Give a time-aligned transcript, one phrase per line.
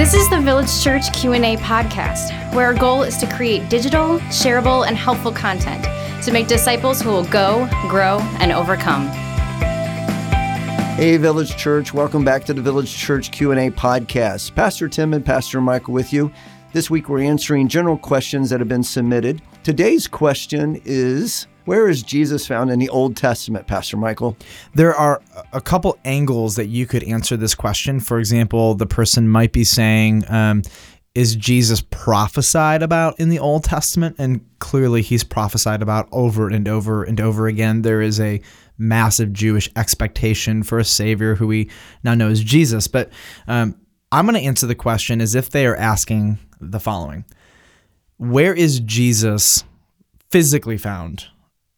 [0.00, 4.86] This is the Village Church Q&A podcast, where our goal is to create digital, shareable,
[4.86, 5.84] and helpful content
[6.24, 9.08] to make disciples who will go, grow, and overcome.
[10.96, 14.54] Hey Village Church, welcome back to the Village Church Q&A podcast.
[14.54, 16.32] Pastor Tim and Pastor Michael with you.
[16.72, 19.42] This week we're answering general questions that have been submitted.
[19.64, 24.36] Today's question is where is Jesus found in the Old Testament, Pastor Michael?
[24.74, 25.20] There are
[25.52, 27.98] a couple angles that you could answer this question.
[27.98, 30.62] For example, the person might be saying, um,
[31.16, 34.14] is Jesus prophesied about in the Old Testament?
[34.20, 37.82] And clearly he's prophesied about over and over and over again.
[37.82, 38.40] There is a
[38.78, 41.68] massive Jewish expectation for a Savior who we
[42.04, 42.86] now know as Jesus.
[42.86, 43.10] But
[43.48, 43.74] um,
[44.12, 47.24] I'm going to answer the question as if they are asking the following
[48.18, 49.64] Where is Jesus
[50.30, 51.26] physically found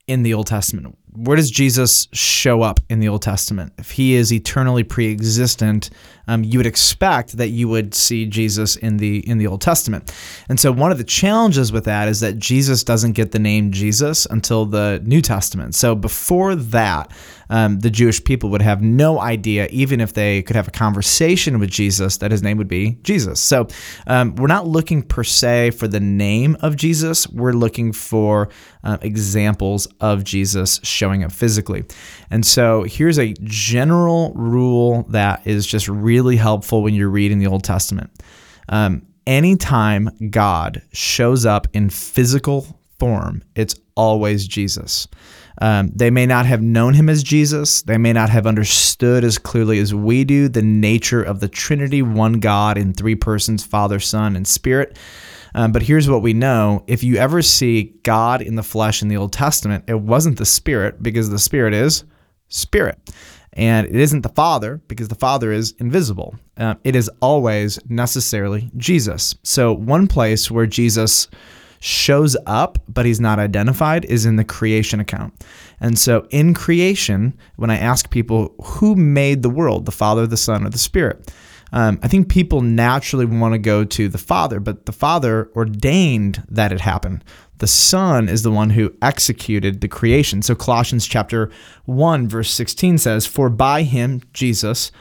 [0.06, 0.98] in the Old Testament?
[1.14, 3.72] Where does Jesus show up in the Old Testament?
[3.78, 5.91] If he is eternally pre-existent,
[6.27, 10.14] um, you would expect that you would see Jesus in the in the Old Testament.
[10.48, 13.72] And so one of the challenges with that is that Jesus doesn't get the name
[13.72, 15.74] Jesus until the New Testament.
[15.74, 17.12] So before that,
[17.50, 21.58] um, the Jewish people would have no idea, even if they could have a conversation
[21.58, 23.41] with Jesus, that his name would be Jesus.
[23.41, 23.66] So
[24.06, 27.28] um, we're not looking per se for the name of Jesus.
[27.28, 28.48] We're looking for
[28.84, 31.83] uh, examples of Jesus showing up physically.
[32.31, 37.48] And so here's a general rule that is just really helpful when you're reading the
[37.48, 38.09] Old Testament.
[38.69, 45.09] Um, anytime God shows up in physical form, it's always Jesus.
[45.61, 47.83] Um, they may not have known him as Jesus.
[47.83, 52.03] They may not have understood as clearly as we do the nature of the Trinity,
[52.03, 54.98] one God in three persons Father, Son, and Spirit.
[55.55, 59.09] Um, but here's what we know if you ever see God in the flesh in
[59.09, 62.05] the Old Testament, it wasn't the Spirit because the Spirit is
[62.48, 62.98] Spirit.
[63.55, 66.37] And it isn't the Father because the Father is invisible.
[66.56, 69.34] Uh, it is always necessarily Jesus.
[69.43, 71.28] So, one place where Jesus
[71.82, 75.34] shows up, but he's not identified, is in the creation account.
[75.81, 80.37] And so in creation, when I ask people who made the world, the Father, the
[80.37, 81.32] Son, or the Spirit,
[81.72, 86.44] um, I think people naturally want to go to the Father, but the Father ordained
[86.48, 87.20] that it happen.
[87.59, 90.43] The Son is the one who executed the creation.
[90.43, 91.50] So Colossians chapter
[91.87, 94.93] 1, verse 16 says, For by him, Jesus,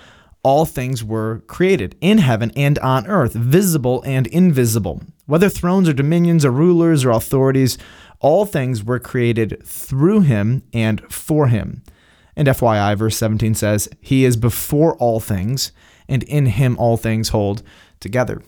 [0.44, 5.02] all things were created in heaven and on earth, visible and invisible.
[5.26, 7.78] Whether thrones or dominions or rulers or authorities,
[8.20, 11.84] all things were created through him and for him.
[12.36, 15.72] And FYI, verse 17 says, He is before all things,
[16.08, 17.62] and in him all things hold
[18.00, 18.42] together.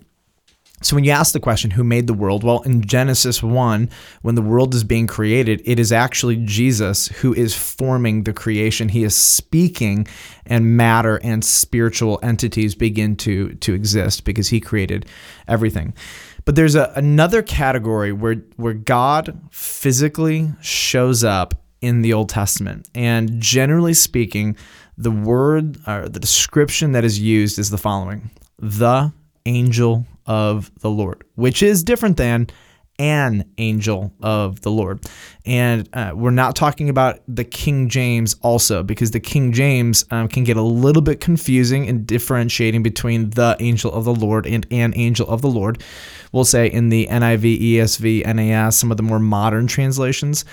[0.83, 2.43] So when you ask the question, who made the world?
[2.43, 3.89] Well, in Genesis 1,
[4.21, 8.89] when the world is being created, it is actually Jesus who is forming the creation.
[8.89, 10.07] He is speaking,
[10.45, 15.05] and matter and spiritual entities begin to, to exist because he created
[15.47, 15.93] everything.
[16.43, 22.89] But there's a, another category where, where God physically shows up in the Old Testament.
[22.93, 24.57] And generally speaking,
[24.97, 29.11] the word or the description that is used is the following the
[29.45, 32.47] angel of the Lord, which is different than
[32.99, 35.03] an angel of the Lord.
[35.45, 40.27] And uh, we're not talking about the King James also, because the King James um,
[40.27, 44.65] can get a little bit confusing in differentiating between the angel of the Lord and
[44.71, 45.83] an angel of the Lord.
[46.31, 50.45] We'll say in the NIV, ESV, NAS, some of the more modern translations.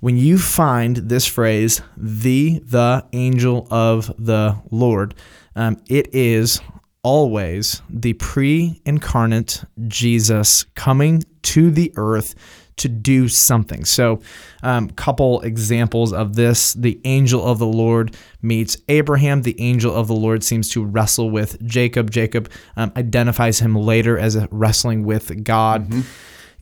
[0.00, 5.14] When you find this phrase, the, the angel of the Lord,
[5.56, 6.60] um, it is
[7.04, 12.34] always the pre incarnate Jesus coming to the earth
[12.76, 13.84] to do something.
[13.84, 14.20] So,
[14.62, 19.42] a um, couple examples of this the angel of the Lord meets Abraham.
[19.42, 22.10] The angel of the Lord seems to wrestle with Jacob.
[22.10, 25.88] Jacob um, identifies him later as wrestling with God.
[25.88, 26.00] Mm-hmm.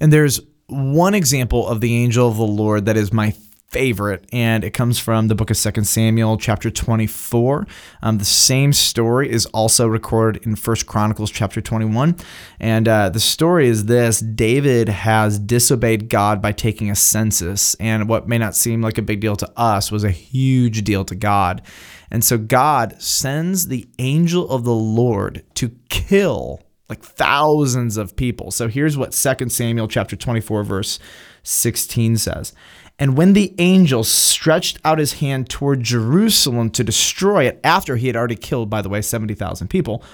[0.00, 3.34] And there's one example of the angel of the Lord that is my
[3.72, 7.66] favorite, and it comes from the book of Second Samuel, chapter 24.
[8.02, 12.16] Um, the same story is also recorded in First Chronicles, chapter 21.
[12.60, 18.08] And uh, the story is this David has disobeyed God by taking a census, and
[18.08, 21.14] what may not seem like a big deal to us was a huge deal to
[21.14, 21.62] God.
[22.10, 26.60] And so God sends the angel of the Lord to kill
[26.92, 28.50] like thousands of people.
[28.50, 30.98] So here's what 2 Samuel chapter 24 verse
[31.42, 32.52] 16 says.
[32.98, 38.06] And when the angel stretched out his hand toward Jerusalem to destroy it, after he
[38.06, 40.04] had already killed, by the way, 70,000 people,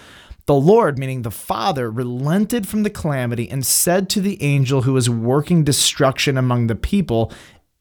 [0.47, 4.95] the Lord, meaning the Father, relented from the calamity and said to the angel who
[4.95, 7.33] was working destruction among the people,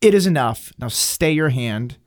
[0.02, 0.74] It is enough.
[0.78, 1.98] Now stay your hand.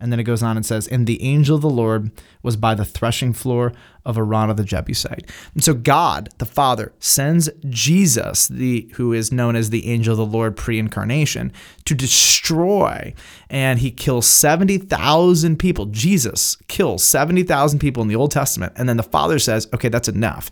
[0.00, 2.10] And then it goes on and says, And the angel of the Lord
[2.42, 3.72] was by the threshing floor
[4.04, 5.28] of Araunah the Jebusite.
[5.54, 10.18] And so God, the Father, sends Jesus, the who is known as the angel of
[10.18, 11.52] the Lord pre-incarnation,
[11.84, 13.12] to destroy.
[13.50, 15.86] And he kills 70,000 people.
[15.86, 18.72] Jesus kills 70,000 people in the Old Testament.
[18.76, 20.50] And then the Father says, okay, that's enough.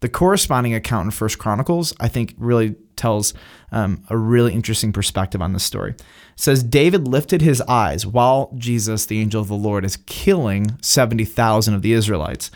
[0.00, 3.34] The corresponding account in First Chronicles, I think, really tells
[3.72, 5.92] um, a really interesting perspective on this story.
[5.92, 6.02] It
[6.36, 11.74] says David lifted his eyes while Jesus, the angel of the Lord, is killing 70,000
[11.74, 12.50] of the Israelites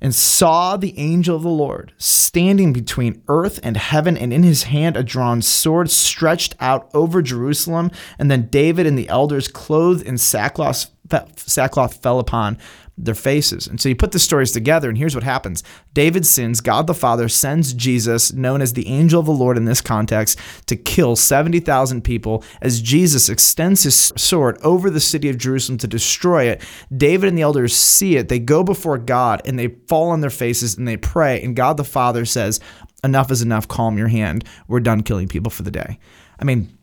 [0.00, 4.64] and saw the angel of the Lord standing between earth and heaven, and in his
[4.64, 7.90] hand a drawn sword stretched out over Jerusalem.
[8.18, 10.90] And then David and the elders, clothed in sackcloth,
[11.36, 12.58] sackcloth fell upon
[12.98, 13.66] their faces.
[13.66, 15.62] And so you put the stories together, and here's what happens
[15.92, 19.66] David sins, God the Father sends Jesus, known as the angel of the Lord in
[19.66, 22.42] this context, to kill 70,000 people.
[22.62, 26.64] As Jesus extends his sword over the city of Jerusalem to destroy it,
[26.96, 28.28] David and the elders see it.
[28.28, 31.42] They go before God and they fall on their faces and they pray.
[31.42, 32.60] And God the Father says,
[33.04, 34.44] Enough is enough, calm your hand.
[34.68, 35.98] We're done killing people for the day.
[36.40, 36.76] I mean,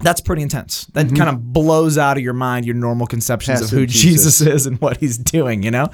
[0.00, 0.86] that's pretty intense.
[0.86, 1.16] That mm-hmm.
[1.16, 4.38] kind of blows out of your mind your normal conceptions Passive of who Jesus.
[4.38, 4.40] Jesus.
[4.46, 5.88] is and what he's doing, you know?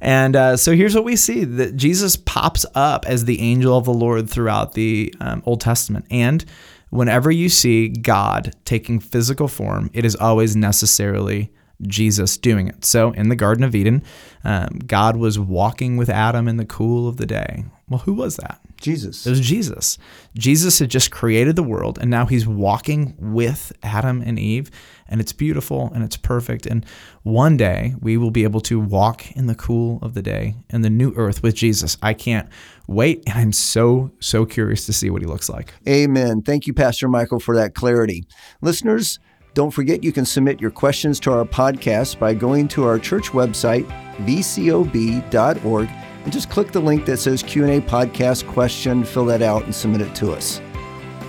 [0.00, 3.84] And uh, so here's what we see that Jesus pops up as the angel of
[3.84, 6.06] the Lord throughout the um, Old Testament.
[6.10, 6.44] And
[6.90, 11.52] whenever you see God taking physical form, it is always necessarily
[11.82, 12.84] Jesus doing it.
[12.84, 14.02] So in the Garden of Eden,
[14.44, 17.64] um, God was walking with Adam in the cool of the day.
[17.88, 18.60] Well, who was that?
[18.80, 19.26] Jesus.
[19.26, 19.98] It was Jesus.
[20.34, 24.70] Jesus had just created the world, and now he's walking with Adam and Eve,
[25.08, 26.66] and it's beautiful and it's perfect.
[26.66, 26.84] And
[27.22, 30.82] one day we will be able to walk in the cool of the day in
[30.82, 31.96] the new earth with Jesus.
[32.02, 32.48] I can't
[32.86, 35.74] wait, and I'm so, so curious to see what he looks like.
[35.88, 36.42] Amen.
[36.42, 38.24] Thank you, Pastor Michael, for that clarity.
[38.62, 39.18] Listeners,
[39.54, 43.30] don't forget you can submit your questions to our podcast by going to our church
[43.30, 43.86] website,
[44.24, 45.88] vcob.org
[46.24, 50.00] and just click the link that says Q&A podcast question, fill that out and submit
[50.00, 50.60] it to us.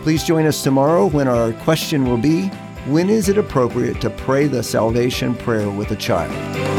[0.03, 2.47] Please join us tomorrow when our question will be,
[2.88, 6.70] when is it appropriate to pray the salvation prayer with a child?